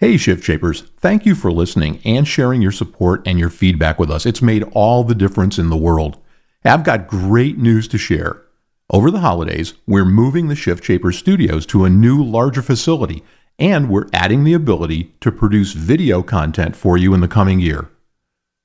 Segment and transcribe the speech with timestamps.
[0.00, 4.10] Hey, Shift Shapers, thank you for listening and sharing your support and your feedback with
[4.10, 4.24] us.
[4.24, 6.16] It's made all the difference in the world.
[6.64, 8.40] I've got great news to share.
[8.88, 13.22] Over the holidays, we're moving the Shift Shapers studios to a new, larger facility,
[13.58, 17.90] and we're adding the ability to produce video content for you in the coming year.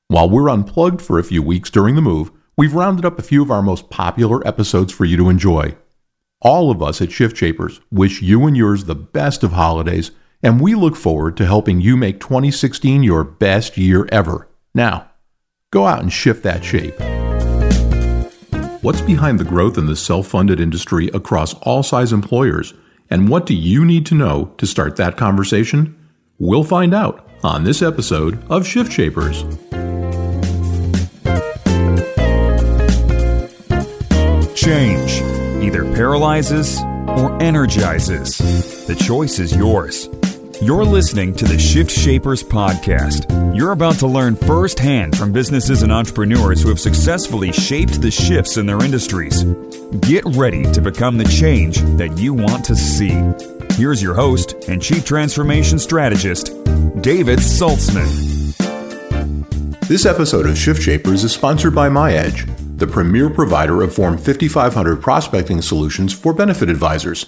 [0.08, 3.42] While we're unplugged for a few weeks during the move, we've rounded up a few
[3.42, 5.76] of our most popular episodes for you to enjoy.
[6.40, 10.12] All of us at Shift Shapers wish you and yours the best of holidays
[10.44, 14.48] and we look forward to helping you make 2016 your best year ever.
[14.74, 15.12] Now,
[15.72, 16.96] go out and shift that shape.
[18.84, 22.74] What's behind the growth in the self funded industry across all size employers,
[23.10, 25.98] and what do you need to know to start that conversation?
[26.38, 29.44] We'll find out on this episode of Shift Shapers.
[34.56, 35.22] Change
[35.64, 38.38] either paralyzes or energizes.
[38.88, 40.10] The choice is yours.
[40.62, 43.56] You're listening to the Shift Shapers podcast.
[43.56, 48.56] You're about to learn firsthand from businesses and entrepreneurs who have successfully shaped the shifts
[48.56, 49.44] in their industries.
[50.00, 53.22] Get ready to become the change that you want to see.
[53.74, 56.48] Here's your host and Chief Transformation Strategist,
[57.02, 58.56] David Saltzman.
[59.90, 65.02] This episode of Shift Shapers is sponsored by MyEdge, the premier provider of Form 5500
[65.02, 67.26] prospecting solutions for benefit advisors.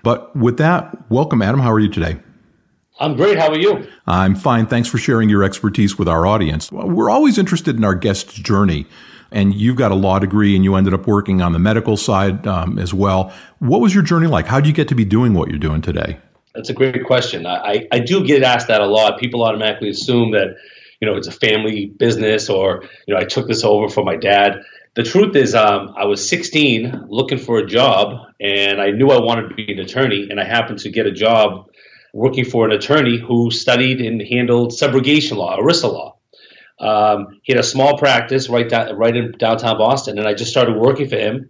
[0.04, 1.60] But with that, welcome, Adam.
[1.60, 2.18] How are you today?
[2.98, 3.38] I'm great.
[3.38, 3.86] How are you?
[4.08, 4.68] I'm fine.
[4.68, 6.72] Thanks for sharing your expertise with our audience.
[6.72, 8.88] We're always interested in our guest's journey
[9.34, 12.48] and you've got a law degree and you ended up working on the medical side
[12.48, 13.34] um, as well.
[13.60, 14.46] What was your journey like?
[14.48, 16.20] How did you get to be doing what you're doing today?
[16.56, 17.46] That's a great question.
[17.46, 19.20] I, I do get asked that a lot.
[19.20, 20.56] People automatically assume that,
[21.04, 24.16] you know, it's a family business or, you know, I took this over for my
[24.16, 24.62] dad.
[24.96, 29.20] The truth is, um, I was 16 looking for a job and I knew I
[29.20, 31.68] wanted to be an attorney and I happened to get a job
[32.14, 36.16] working for an attorney who studied and handled subrogation law, ERISA law.
[36.80, 40.52] Um, he had a small practice right down, right in downtown Boston, and I just
[40.52, 41.50] started working for him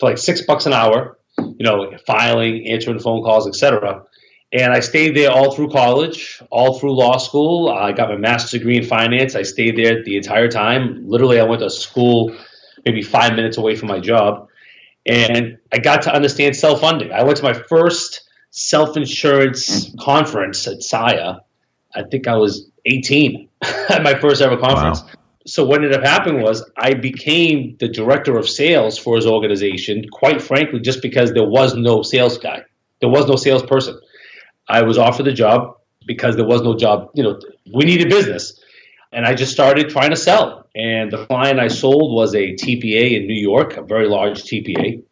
[0.00, 1.16] for like six bucks an hour.
[1.38, 4.02] You know, filing, answering phone calls, etc.
[4.52, 7.68] And I stayed there all through college, all through law school.
[7.68, 9.36] I got my master's degree in finance.
[9.36, 11.08] I stayed there the entire time.
[11.08, 12.36] Literally, I went to school
[12.84, 14.48] maybe five minutes away from my job.
[15.06, 17.12] And I got to understand self funding.
[17.12, 21.42] I went to my first self insurance conference at SIA.
[21.94, 23.48] I think I was 18
[23.88, 25.02] at my first ever conference.
[25.02, 25.10] Wow.
[25.46, 30.04] So what ended up happening was I became the director of sales for his organization,
[30.12, 32.62] quite frankly, just because there was no sales guy.
[33.00, 33.98] There was no salesperson.
[34.70, 35.76] I was offered the job
[36.06, 37.10] because there was no job.
[37.14, 37.40] You know,
[37.74, 38.58] we needed business.
[39.12, 40.68] And I just started trying to sell.
[40.74, 45.02] And the client I sold was a TPA in New York, a very large TPA.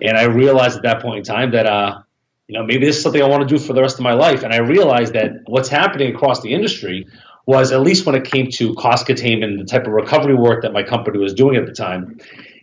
[0.00, 2.00] And I realized at that point in time that, uh,
[2.48, 4.12] you know, maybe this is something I want to do for the rest of my
[4.12, 4.42] life.
[4.42, 7.06] And I realized that what's happening across the industry
[7.46, 10.62] was at least when it came to cost containment and the type of recovery work
[10.62, 12.18] that my company was doing at the time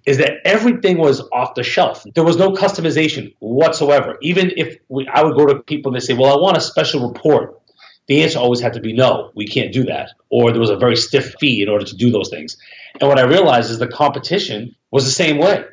[0.05, 2.05] is that everything was off the shelf.
[2.15, 4.17] There was no customization whatsoever.
[4.21, 6.61] Even if we, I would go to people and they say, "Well, I want a
[6.61, 7.59] special report,"
[8.07, 10.75] the answer always had to be no, we can't do that, or there was a
[10.75, 12.57] very stiff fee in order to do those things.
[12.99, 15.63] And what I realized is the competition was the same way.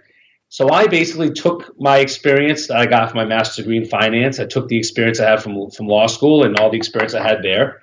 [0.51, 4.41] So I basically took my experience that I got from my master's degree in finance.
[4.41, 7.27] I took the experience I had from from law school and all the experience I
[7.27, 7.83] had there,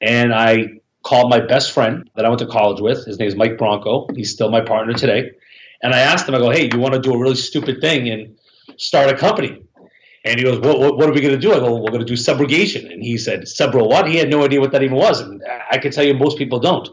[0.00, 3.04] and I called my best friend that I went to college with.
[3.04, 4.06] His name is Mike Bronco.
[4.14, 5.32] He's still my partner today.
[5.82, 8.08] And I asked him, I go, hey, you want to do a really stupid thing
[8.08, 8.38] and
[8.76, 9.62] start a company?
[10.24, 11.52] And he goes, what, what, what are we going to do?
[11.52, 12.90] I go, we're going to do subrogation.
[12.92, 14.08] And he said, subro what?
[14.08, 15.20] He had no idea what that even was.
[15.20, 16.88] And I can tell you most people don't.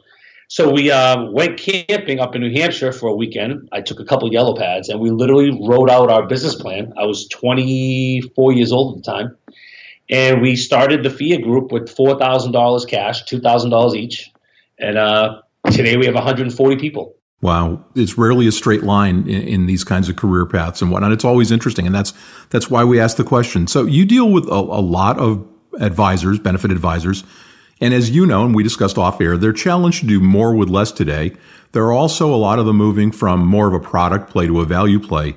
[0.47, 3.69] So we uh, went camping up in New Hampshire for a weekend.
[3.71, 6.91] I took a couple yellow pads and we literally wrote out our business plan.
[6.97, 9.37] I was 24 years old at the time.
[10.09, 14.31] And we started the Phia group with $4,000 cash, $2,000 each.
[14.79, 15.41] And uh,
[15.71, 17.15] today we have 140 people.
[17.41, 21.13] Wow, it's rarely a straight line in, in, these kinds of career paths and whatnot.
[21.13, 22.13] It's always interesting, and that's
[22.49, 23.65] that's why we ask the question.
[23.67, 25.47] So you deal with a, a lot of
[25.79, 27.23] advisors, benefit advisors.
[27.81, 30.67] And as you know, and we discussed off air, they're challenged to do more with
[30.67, 31.31] less today.
[31.71, 34.59] There are also a lot of them moving from more of a product play to
[34.59, 35.35] a value play.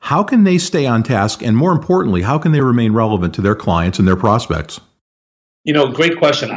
[0.00, 1.40] How can they stay on task?
[1.40, 4.80] And more importantly, how can they remain relevant to their clients and their prospects?
[5.62, 6.50] You know, great question.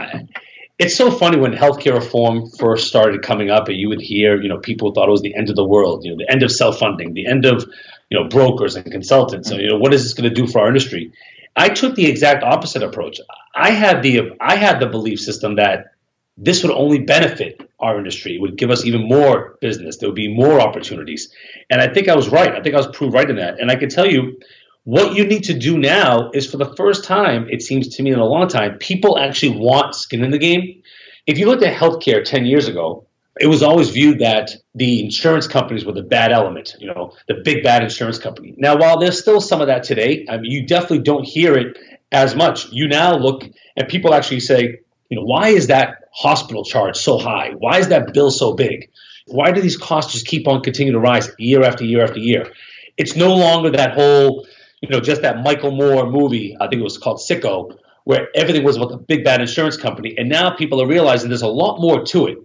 [0.80, 4.48] It's so funny when healthcare reform first started coming up, and you would hear, you
[4.48, 6.52] know, people thought it was the end of the world, you know, the end of
[6.52, 7.66] self funding, the end of,
[8.10, 9.50] you know, brokers and consultants.
[9.50, 11.12] So, you know, what is this going to do for our industry?
[11.56, 13.20] I took the exact opposite approach.
[13.56, 15.96] I had the I had the belief system that
[16.38, 18.36] this would only benefit our industry.
[18.36, 19.98] It would give us even more business.
[19.98, 21.34] There would be more opportunities.
[21.72, 22.54] And I think I was right.
[22.54, 23.60] I think I was proved right in that.
[23.60, 24.40] And I can tell you,
[24.88, 28.14] what you need to do now is for the first time, it seems to me
[28.14, 30.82] in a long time, people actually want skin in the game.
[31.26, 33.06] If you looked at healthcare 10 years ago,
[33.38, 37.34] it was always viewed that the insurance companies were the bad element, you know, the
[37.44, 38.56] big bad insurance company.
[38.58, 41.78] Now, while there's still some of that today, I mean, you definitely don't hear it
[42.14, 42.72] as much.
[42.72, 43.44] You now look
[43.76, 44.80] and people actually say,
[45.10, 47.52] you know, why is that hospital charge so high?
[47.58, 48.90] Why is that bill so big?
[49.26, 52.54] Why do these costs just keep on continuing to rise year after year after year?
[52.96, 54.48] It's no longer that whole,
[54.82, 58.64] you know, just that Michael Moore movie, I think it was called Sicko, where everything
[58.64, 60.16] was about the big bad insurance company.
[60.18, 62.38] And now people are realizing there's a lot more to it.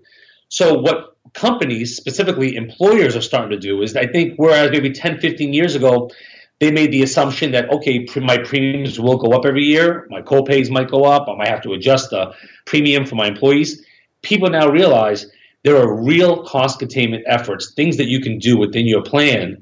[0.49, 5.21] So what companies, specifically employers, are starting to do is I think whereas maybe 10,
[5.21, 6.11] 15 years ago,
[6.59, 10.71] they made the assumption that okay, my premiums will go up every year, my co-pays
[10.71, 12.35] might go up, I might have to adjust the
[12.67, 13.85] premium for my employees.
[14.23, 15.27] People now realize
[15.65, 19.62] there are real cost containment efforts, things that you can do within your plan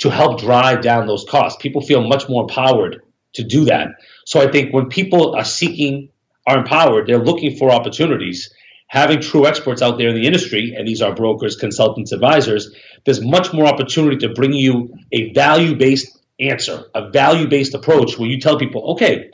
[0.00, 1.60] to help drive down those costs.
[1.62, 3.02] People feel much more empowered
[3.34, 3.88] to do that.
[4.24, 6.10] So I think when people are seeking,
[6.46, 8.52] are empowered, they're looking for opportunities.
[8.88, 12.74] Having true experts out there in the industry, and these are brokers, consultants, advisors,
[13.04, 18.18] there's much more opportunity to bring you a value based answer, a value based approach
[18.18, 19.30] where you tell people, okay,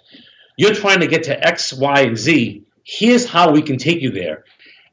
[0.59, 2.65] you're trying to get to X, Y, and Z.
[2.85, 4.45] Here's how we can take you there.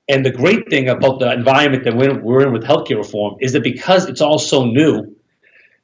[0.08, 3.64] And the great thing about the environment that we're in with healthcare reform is that
[3.64, 5.16] because it's all so new,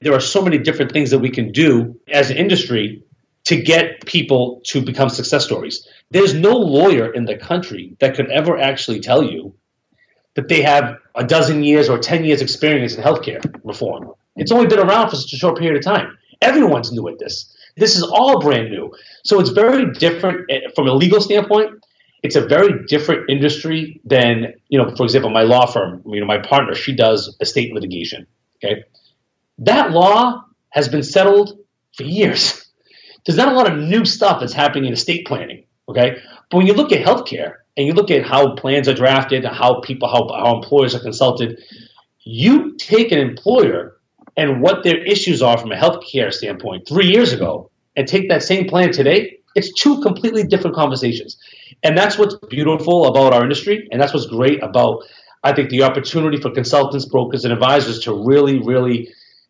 [0.01, 3.03] there are so many different things that we can do as an industry
[3.45, 5.87] to get people to become success stories.
[6.11, 9.53] There's no lawyer in the country that could ever actually tell you
[10.35, 14.11] that they have a dozen years or 10 years experience in healthcare reform.
[14.35, 16.17] It's only been around for such a short period of time.
[16.41, 17.53] Everyone's new at this.
[17.75, 18.91] This is all brand new.
[19.23, 21.83] So it's very different eh, from a legal standpoint.
[22.23, 26.25] It's a very different industry than, you know, for example, my law firm, you know,
[26.25, 28.27] my partner, she does estate litigation.
[28.57, 28.83] Okay.
[29.59, 31.57] That law has been settled
[31.95, 32.65] for years.
[33.25, 35.65] There's not a lot of new stuff that's happening in estate planning.
[35.87, 36.17] Okay.
[36.49, 39.55] But when you look at healthcare and you look at how plans are drafted, and
[39.55, 41.59] how people, how, how employers are consulted,
[42.21, 43.97] you take an employer
[44.37, 48.43] and what their issues are from a healthcare standpoint three years ago and take that
[48.43, 51.37] same plan today, it's two completely different conversations.
[51.83, 53.87] And that's what's beautiful about our industry.
[53.91, 55.03] And that's what's great about,
[55.43, 59.09] I think, the opportunity for consultants, brokers, and advisors to really, really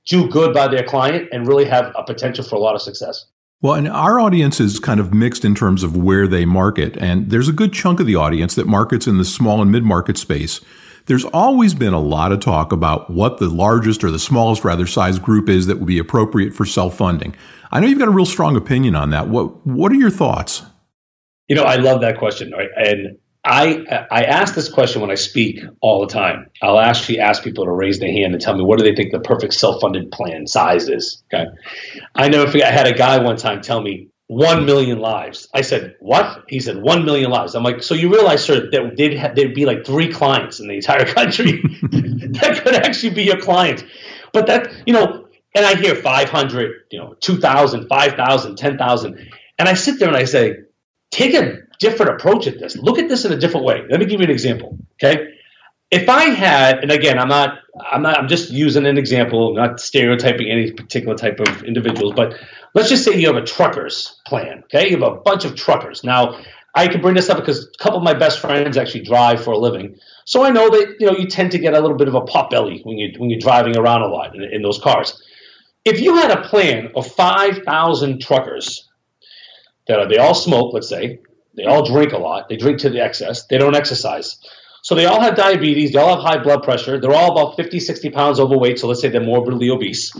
[0.09, 3.25] do good by their client and really have a potential for a lot of success.
[3.61, 6.97] Well, and our audience is kind of mixed in terms of where they market.
[6.97, 9.83] And there's a good chunk of the audience that markets in the small and mid
[9.83, 10.61] market space.
[11.05, 14.85] There's always been a lot of talk about what the largest or the smallest, rather,
[14.85, 17.35] size group is that would be appropriate for self funding.
[17.71, 19.27] I know you've got a real strong opinion on that.
[19.27, 20.63] What What are your thoughts?
[21.47, 22.69] You know, I love that question, right?
[22.75, 26.49] And I I ask this question when I speak all the time.
[26.61, 29.11] I'll actually ask people to raise their hand and tell me what do they think
[29.11, 31.23] the perfect self-funded plan size is.
[31.33, 31.45] Okay,
[32.15, 32.67] I never forget.
[32.67, 35.47] I had a guy one time tell me 1 million lives.
[35.55, 36.45] I said, what?
[36.47, 37.55] He said, 1 million lives.
[37.55, 40.67] I'm like, so you realize, sir, that they'd have, there'd be like three clients in
[40.67, 43.83] the entire country that could actually be your client.
[44.31, 49.29] But that, you know, and I hear 500, you know, 2,000, 5,000, 10,000.
[49.57, 50.57] And I sit there and I say,
[51.09, 52.77] take a different approach at this.
[52.77, 53.83] Look at this in a different way.
[53.89, 54.77] Let me give you an example.
[55.01, 55.33] Okay.
[55.91, 57.59] If I had, and again, I'm not,
[57.91, 62.35] I'm not, I'm just using an example, not stereotyping any particular type of individuals, but
[62.75, 64.59] let's just say you have a truckers plan.
[64.65, 66.03] Okay, you have a bunch of truckers.
[66.03, 66.39] Now,
[66.75, 69.51] I can bring this up because a couple of my best friends actually drive for
[69.51, 72.07] a living, so I know that you know you tend to get a little bit
[72.07, 74.79] of a pot belly when you when you're driving around a lot in, in those
[74.79, 75.19] cars.
[75.85, 78.87] If you had a plan of five thousand truckers
[79.87, 81.19] that are, they all smoke, let's say,
[81.59, 84.37] they all drink a lot, they drink to the excess, they don't exercise.
[84.81, 87.79] So they all have diabetes, they all have high blood pressure, they're all about 50,
[87.79, 90.13] 60 pounds overweight, so let's say they're morbidly obese.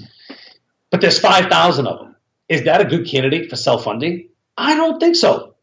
[0.92, 2.16] But there's 5,000 of them.
[2.50, 4.30] Is that a good candidate for self funding?
[4.58, 5.56] I don't think so.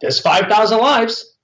[0.00, 1.36] There's 5,000 lives,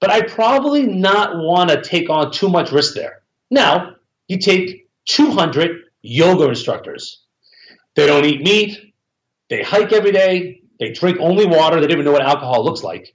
[0.00, 3.22] but I probably not want to take on too much risk there.
[3.50, 3.96] Now,
[4.28, 7.22] you take 200 yoga instructors.
[7.94, 8.94] They don't eat meat,
[9.50, 12.82] they hike every day, they drink only water, they don't even know what alcohol looks
[12.82, 13.14] like.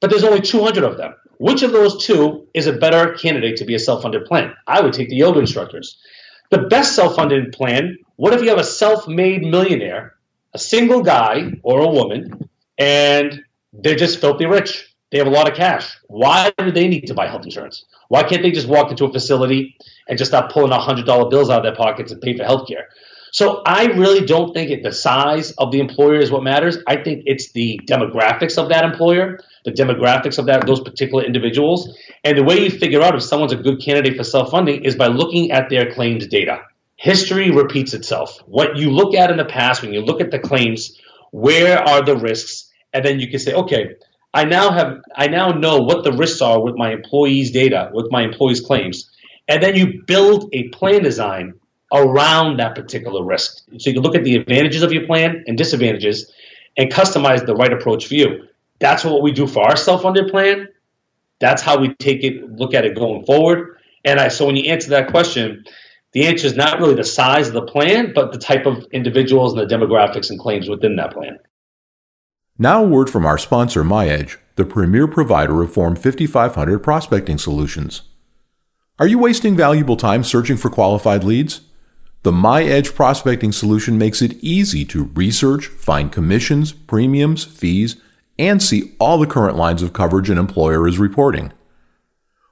[0.00, 1.14] But there's only 200 of them.
[1.38, 4.54] Which of those two is a better candidate to be a self funded plan?
[4.66, 5.98] I would take the yoga instructors.
[6.50, 10.16] The best self funded plan what if you have a self made millionaire,
[10.52, 13.40] a single guy or a woman, and
[13.72, 14.94] they're just filthy rich?
[15.10, 15.96] They have a lot of cash.
[16.08, 17.86] Why do they need to buy health insurance?
[18.08, 19.74] Why can't they just walk into a facility
[20.06, 22.88] and just stop pulling $100 bills out of their pockets and pay for health care?
[23.32, 26.78] So I really don't think it, the size of the employer is what matters.
[26.86, 31.96] I think it's the demographics of that employer, the demographics of that those particular individuals,
[32.24, 35.06] and the way you figure out if someone's a good candidate for self-funding is by
[35.06, 36.60] looking at their claims data.
[36.96, 38.38] History repeats itself.
[38.46, 40.98] What you look at in the past, when you look at the claims,
[41.30, 43.94] where are the risks, and then you can say, okay,
[44.34, 48.10] I now have I now know what the risks are with my employees' data, with
[48.10, 49.10] my employees' claims,
[49.48, 51.54] and then you build a plan design
[51.92, 53.62] around that particular risk.
[53.78, 56.30] So you can look at the advantages of your plan and disadvantages
[56.76, 58.46] and customize the right approach for you.
[58.78, 60.68] That's what we do for our self-funded plan.
[61.40, 63.78] That's how we take it, look at it going forward.
[64.04, 65.64] And I, so when you answer that question,
[66.12, 69.52] the answer is not really the size of the plan, but the type of individuals
[69.52, 71.38] and the demographics and claims within that plan.
[72.58, 78.02] Now, a word from our sponsor, MyEdge, the premier provider of Form 5500 prospecting solutions.
[78.98, 81.62] Are you wasting valuable time searching for qualified leads?
[82.22, 87.96] The MyEdge prospecting solution makes it easy to research, find commissions, premiums, fees,
[88.38, 91.50] and see all the current lines of coverage an employer is reporting.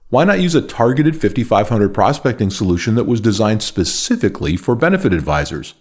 [0.09, 5.75] Why not use a targeted 5500 prospecting solution that was designed specifically for benefit advisors?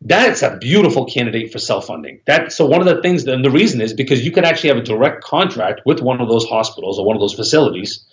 [0.00, 2.20] That's a beautiful candidate for self-funding.
[2.26, 4.78] That so one of the things, and the reason is because you can actually have
[4.78, 8.06] a direct contract with one of those hospitals or one of those facilities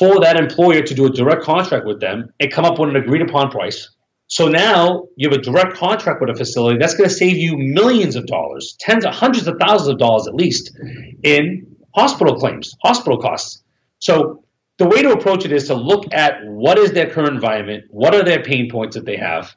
[0.00, 2.96] for that employer to do a direct contract with them and come up with an
[2.96, 3.88] agreed upon price.
[4.26, 7.56] So now you have a direct contract with a facility that's going to save you
[7.56, 10.76] millions of dollars, tens of hundreds of thousands of dollars at least
[11.22, 11.67] in
[11.98, 13.62] hospital claims, hospital costs.
[13.98, 14.44] So
[14.78, 18.14] the way to approach it is to look at what is their current environment, what
[18.14, 19.54] are their pain points that they have,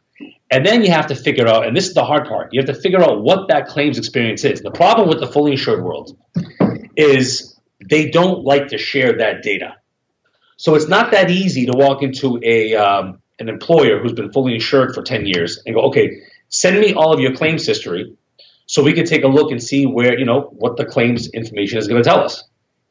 [0.50, 2.74] and then you have to figure out, and this is the hard part, you have
[2.74, 4.62] to figure out what that claims experience is.
[4.62, 6.18] The problem with the fully insured world
[6.96, 9.76] is they don't like to share that data.
[10.58, 14.54] So it's not that easy to walk into a um, an employer who's been fully
[14.54, 18.16] insured for 10 years and go, okay, send me all of your claims history
[18.72, 21.78] so we can take a look and see where, you know, what the claims information
[21.78, 22.42] is going to tell us.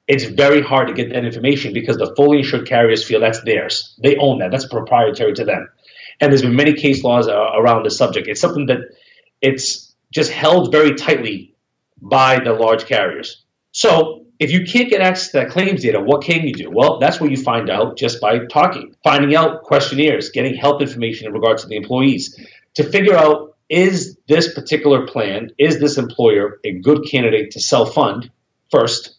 [0.08, 3.99] It's very hard to get that information because the fully insured carriers feel that's theirs.
[4.02, 4.50] They own that.
[4.50, 5.66] That's proprietary to them.
[6.20, 8.28] And there's been many case laws uh, around the subject.
[8.28, 8.80] It's something that
[9.40, 11.54] it's just held very tightly
[12.02, 13.42] by the large carriers.
[13.72, 16.70] So if you can't get access to that claims data, what can you do?
[16.70, 21.26] Well, that's where you find out just by talking, finding out questionnaires, getting health information
[21.26, 22.38] in regards to the employees
[22.75, 27.94] to figure out is this particular plan, is this employer a good candidate to self
[27.94, 28.30] fund
[28.70, 29.16] first?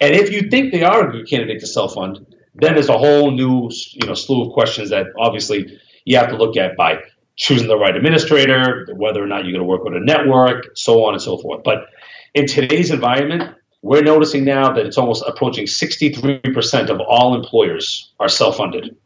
[0.00, 2.96] And if you think they are a good candidate to self fund, then there's a
[2.96, 7.00] whole new you know slew of questions that obviously you have to look at by
[7.36, 11.04] choosing the right administrator, whether or not you're going to work with a network, so
[11.04, 11.62] on and so forth.
[11.64, 11.86] But
[12.34, 18.28] in today's environment, we're noticing now that it's almost approaching 63% of all employers are
[18.28, 18.96] self funded.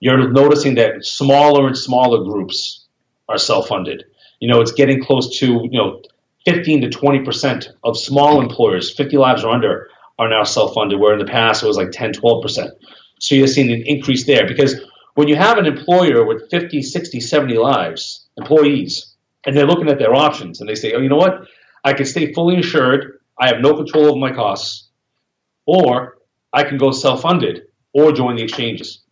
[0.00, 2.86] You're noticing that smaller and smaller groups
[3.28, 4.04] are self funded.
[4.42, 6.02] You know, it's getting close to, you know,
[6.46, 11.12] 15 to 20% of small employers, 50 lives or under, are now self funded, where
[11.12, 12.70] in the past it was like 10, 12%.
[13.20, 14.80] So you're seeing an increase there because
[15.14, 19.14] when you have an employer with 50, 60, 70 lives, employees,
[19.46, 21.46] and they're looking at their options and they say, oh, you know what?
[21.84, 23.20] I can stay fully insured.
[23.40, 24.88] I have no control over my costs.
[25.66, 26.18] Or
[26.52, 27.62] I can go self funded
[27.94, 29.04] or join the exchanges.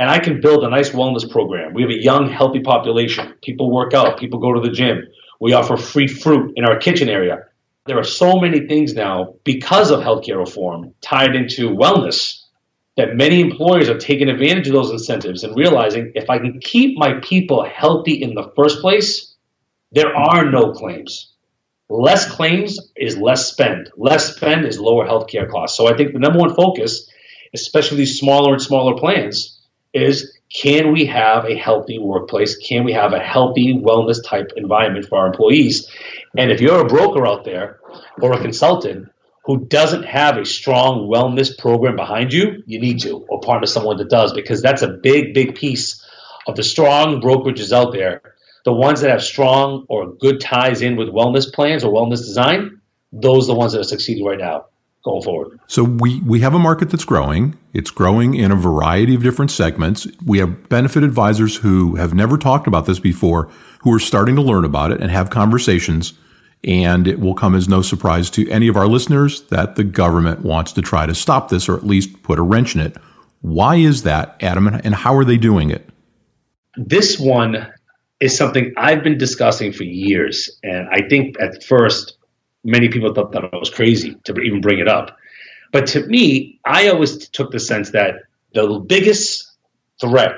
[0.00, 1.74] And I can build a nice wellness program.
[1.74, 3.34] We have a young, healthy population.
[3.42, 5.06] People work out, people go to the gym.
[5.40, 7.44] We offer free fruit in our kitchen area.
[7.84, 12.44] There are so many things now because of healthcare reform tied into wellness
[12.96, 16.96] that many employers are taking advantage of those incentives and realizing if I can keep
[16.96, 19.34] my people healthy in the first place,
[19.92, 21.34] there are no claims.
[21.90, 23.90] Less claims is less spend.
[23.98, 25.76] Less spend is lower healthcare costs.
[25.76, 27.06] So I think the number one focus,
[27.52, 29.58] especially these smaller and smaller plans,
[29.92, 32.56] is can we have a healthy workplace?
[32.56, 35.88] Can we have a healthy wellness type environment for our employees?
[36.36, 37.78] And if you're a broker out there
[38.20, 39.08] or a consultant
[39.44, 43.96] who doesn't have a strong wellness program behind you, you need to, or partner someone
[43.98, 46.04] that does, because that's a big, big piece
[46.46, 48.22] of the strong brokerages out there.
[48.64, 52.80] The ones that have strong or good ties in with wellness plans or wellness design,
[53.12, 54.66] those are the ones that are succeeding right now
[55.04, 55.58] going forward.
[55.66, 57.58] So we, we have a market that's growing.
[57.72, 60.06] It's growing in a variety of different segments.
[60.24, 64.42] We have benefit advisors who have never talked about this before, who are starting to
[64.42, 66.14] learn about it and have conversations
[66.62, 70.40] and it will come as no surprise to any of our listeners that the government
[70.40, 72.96] wants to try to stop this or at least put a wrench in it.
[73.40, 75.88] Why is that, Adam, and how are they doing it?
[76.76, 77.66] This one
[78.20, 80.50] is something I've been discussing for years.
[80.62, 82.18] And I think at first,
[82.64, 85.16] many people thought that I was crazy to even bring it up.
[85.72, 88.16] But to me, I always took the sense that
[88.54, 89.50] the biggest
[90.00, 90.32] threat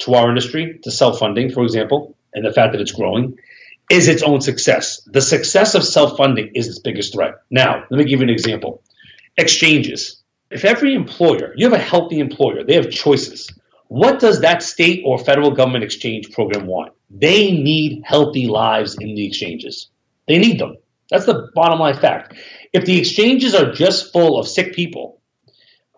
[0.00, 3.38] to our industry, to self funding, for example, and the fact that it's growing,
[3.90, 5.00] is its own success.
[5.06, 7.34] The success of self funding is its biggest threat.
[7.50, 8.82] Now, let me give you an example
[9.36, 10.22] exchanges.
[10.50, 13.48] If every employer, you have a healthy employer, they have choices.
[13.88, 16.92] What does that state or federal government exchange program want?
[17.10, 19.88] They need healthy lives in the exchanges.
[20.28, 20.76] They need them.
[21.12, 22.34] That's the bottom line fact.
[22.72, 25.20] If the exchanges are just full of sick people,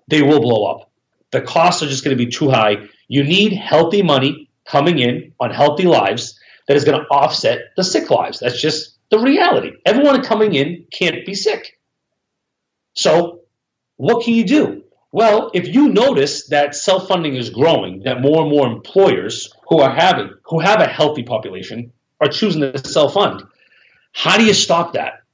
[0.08, 0.90] they will blow up.
[1.30, 2.88] The costs are just going to be too high.
[3.06, 7.84] You need healthy money coming in on healthy lives that is going to offset the
[7.84, 8.40] sick lives.
[8.40, 9.70] That's just the reality.
[9.86, 11.78] Everyone coming in can't be sick.
[12.94, 13.42] So,
[13.96, 14.82] what can you do?
[15.12, 19.94] Well, if you notice that self-funding is growing, that more and more employers who are
[19.94, 23.44] having who have a healthy population are choosing to self-fund,
[24.14, 25.24] how do you stop that?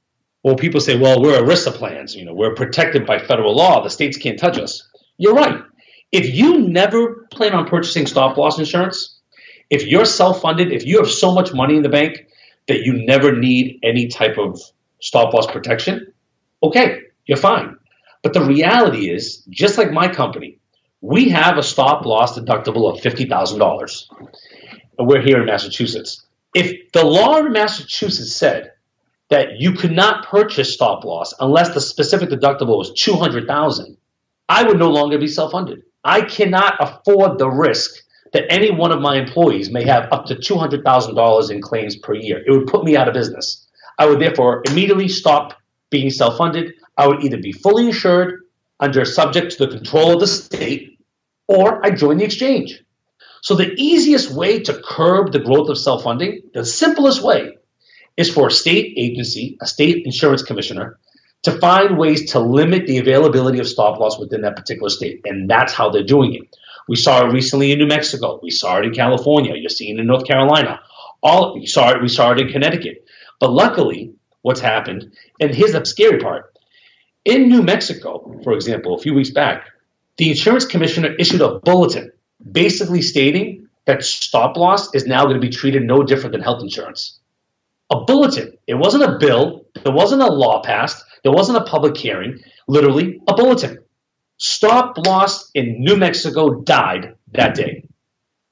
[0.43, 3.89] Well, people say, well, we're ERISA plans, you know, we're protected by federal law, the
[3.89, 4.89] states can't touch us.
[5.17, 5.61] You're right.
[6.11, 9.19] If you never plan on purchasing stop loss insurance,
[9.69, 12.27] if you're self-funded, if you have so much money in the bank
[12.67, 14.59] that you never need any type of
[14.99, 16.11] stop loss protection,
[16.63, 17.77] okay, you're fine.
[18.23, 20.57] But the reality is, just like my company,
[21.01, 24.09] we have a stop loss deductible of $50,000.
[24.99, 26.25] We're here in Massachusetts.
[26.53, 28.70] If the law in Massachusetts said
[29.31, 33.97] that you could not purchase stop loss unless the specific deductible was 200,000,
[34.49, 35.81] I would no longer be self-funded.
[36.03, 37.91] I cannot afford the risk
[38.33, 42.43] that any one of my employees may have up to $200,000 in claims per year.
[42.45, 43.67] It would put me out of business.
[43.97, 45.57] I would therefore immediately stop
[45.89, 46.73] being self funded.
[46.97, 48.41] I would either be fully insured
[48.81, 50.99] under subject to the control of the state
[51.47, 52.83] or I join the exchange.
[53.41, 57.57] So the easiest way to curb the growth of self funding, the simplest way,
[58.21, 60.97] is for a state agency, a state insurance commissioner,
[61.43, 65.21] to find ways to limit the availability of stop loss within that particular state.
[65.25, 66.55] And that's how they're doing it.
[66.87, 68.39] We saw it recently in New Mexico.
[68.41, 69.55] We saw it in California.
[69.55, 70.79] You're seeing it in North Carolina.
[71.23, 72.01] All we saw it.
[72.01, 73.05] We saw it in Connecticut.
[73.39, 76.57] But luckily, what's happened, and here's the scary part:
[77.25, 79.65] in New Mexico, for example, a few weeks back,
[80.17, 82.11] the insurance commissioner issued a bulletin
[82.51, 86.61] basically stating that stop loss is now going to be treated no different than health
[86.61, 87.19] insurance.
[87.91, 88.53] A bulletin.
[88.67, 89.65] It wasn't a bill.
[89.83, 91.03] There wasn't a law passed.
[91.23, 92.39] There wasn't a public hearing.
[92.67, 93.79] Literally, a bulletin.
[94.37, 97.83] Stop loss in New Mexico died that day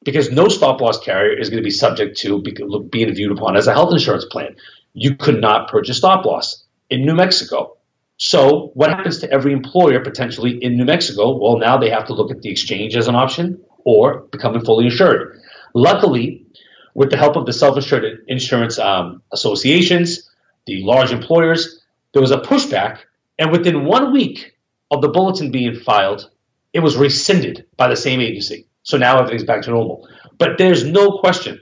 [0.04, 2.43] because no stop loss carrier is going to be subject to
[2.91, 4.56] being viewed upon as a health insurance plan.
[4.93, 7.78] You could not purchase stop loss in New Mexico.
[8.17, 11.38] So, what happens to every employer potentially in New Mexico?
[11.38, 14.86] Well, now they have to look at the exchange as an option or becoming fully
[14.86, 15.39] insured.
[15.73, 16.38] Luckily,
[16.95, 20.30] with the help of the self insured insurance um, associations,
[20.65, 21.82] the large employers,
[22.13, 22.99] there was a pushback
[23.38, 24.54] And within one week
[24.91, 26.30] of the bulletin being filed,
[26.73, 28.67] it was rescinded by the same agency.
[28.84, 30.08] So now everything's back to normal.
[30.38, 31.60] But there's no question.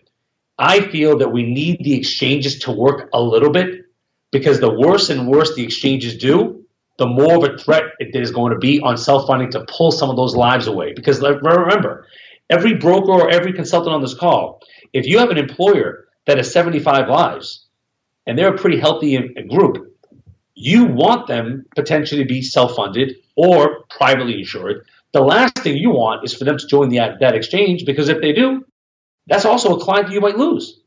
[0.59, 3.85] I feel that we need the exchanges to work a little bit
[4.31, 6.65] because the worse and worse the exchanges do,
[6.97, 9.91] the more of a threat it is going to be on self funding to pull
[9.91, 10.93] some of those lives away.
[10.93, 12.07] Because remember,
[12.49, 14.61] every broker or every consultant on this call,
[14.93, 17.65] if you have an employer that has 75 lives
[18.25, 19.95] and they're a pretty healthy uh, group,
[20.55, 24.85] you want them potentially to be self-funded or privately insured.
[25.13, 28.21] The last thing you want is for them to join the, that exchange because if
[28.21, 28.65] they do,
[29.27, 30.79] that's also a client that you might lose.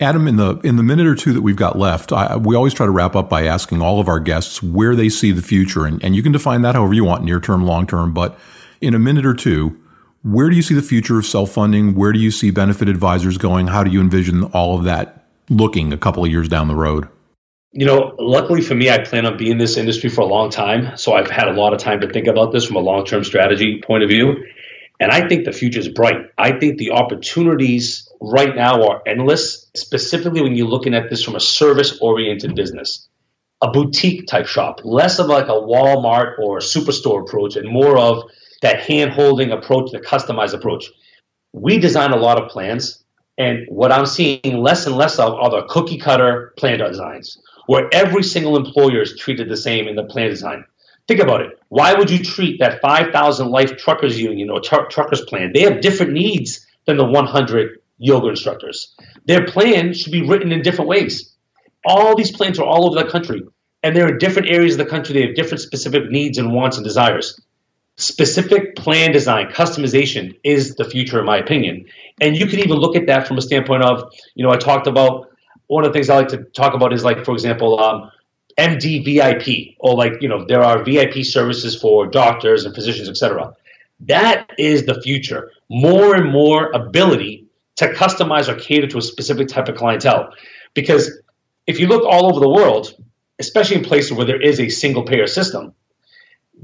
[0.00, 2.74] Adam, in the in the minute or two that we've got left, I, we always
[2.74, 5.86] try to wrap up by asking all of our guests where they see the future,
[5.86, 8.12] and, and you can define that however you want, near term, long term.
[8.12, 8.36] But
[8.80, 9.80] in a minute or two,
[10.24, 11.94] where do you see the future of self funding?
[11.94, 13.68] Where do you see benefit advisors going?
[13.68, 17.08] How do you envision all of that looking a couple of years down the road?
[17.76, 20.48] you know, luckily for me, I plan on being in this industry for a long
[20.48, 20.96] time.
[20.96, 23.24] So I've had a lot of time to think about this from a long term
[23.24, 24.44] strategy point of view.
[25.00, 26.30] And I think the future is bright.
[26.38, 31.34] I think the opportunities right now are endless, specifically when you're looking at this from
[31.34, 33.08] a service oriented business,
[33.60, 37.98] a boutique type shop, less of like a Walmart or a superstore approach and more
[37.98, 38.22] of
[38.64, 40.90] that hand holding approach, the customized approach.
[41.52, 43.04] We design a lot of plans.
[43.36, 47.88] And what I'm seeing less and less of are the cookie cutter plan designs where
[47.92, 50.64] every single employer is treated the same in the plan design.
[51.06, 51.58] Think about it.
[51.68, 55.52] Why would you treat that 5,000 life truckers union or tr- truckers plan?
[55.52, 58.94] They have different needs than the 100 yoga instructors.
[59.26, 61.34] Their plan should be written in different ways.
[61.84, 63.42] All these plans are all over the country,
[63.82, 65.14] and they're in different areas of the country.
[65.14, 67.38] They have different specific needs and wants and desires.
[67.96, 71.86] Specific plan design, customization is the future, in my opinion.
[72.20, 74.86] And you can even look at that from a standpoint of, you know, I talked
[74.86, 75.30] about
[75.68, 78.10] one of the things I like to talk about is like, for example, um,
[78.58, 83.54] MD VIP, or like you know, there are VIP services for doctors and physicians, etc.
[84.00, 85.50] That is the future.
[85.68, 90.30] More and more ability to customize or cater to a specific type of clientele,
[90.74, 91.20] because
[91.66, 92.94] if you look all over the world,
[93.38, 95.74] especially in places where there is a single payer system,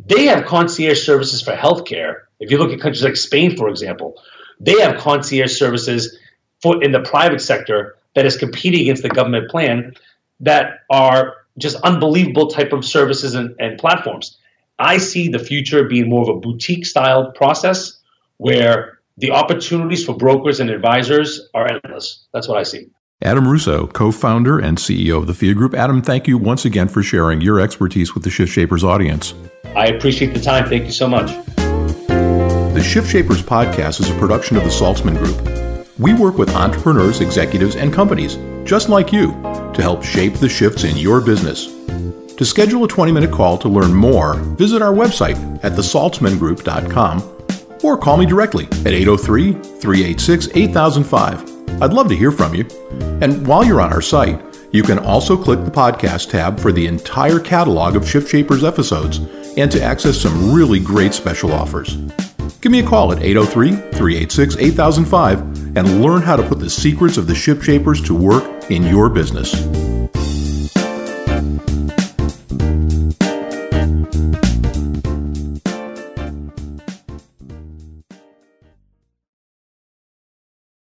[0.07, 2.23] they have concierge services for healthcare.
[2.41, 4.21] If you look at countries like Spain, for example,
[4.59, 6.19] they have concierge services
[6.63, 9.95] for in the private sector that is competing against the government plan
[10.41, 14.39] that are just unbelievable type of services and, and platforms.
[14.79, 17.99] I see the future being more of a boutique style process
[18.39, 22.25] where the opportunities for brokers and advisors are endless.
[22.33, 22.89] That's what I see.
[23.23, 25.75] Adam Russo, co founder and CEO of the Phia Group.
[25.75, 29.35] Adam, thank you once again for sharing your expertise with the Shift Shapers audience.
[29.77, 30.69] I appreciate the time.
[30.69, 31.29] Thank you so much.
[32.75, 35.87] The Shift Shapers podcast is a production of the Saltzman Group.
[35.99, 39.33] We work with entrepreneurs, executives, and companies just like you
[39.75, 41.67] to help shape the shifts in your business.
[42.37, 47.37] To schedule a 20 minute call to learn more, visit our website at thesaltzmangroup.com
[47.83, 51.83] or call me directly at 803 386 8005.
[51.83, 52.65] I'd love to hear from you.
[53.21, 54.41] And while you're on our site,
[54.73, 59.19] you can also click the podcast tab for the entire catalog of Shift Shapers episodes
[59.57, 61.97] and to access some really great special offers.
[62.61, 67.17] Give me a call at 803 386 8005 and learn how to put the secrets
[67.17, 69.55] of the Shift Shapers to work in your business.